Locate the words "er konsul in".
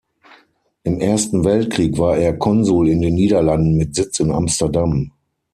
2.17-3.01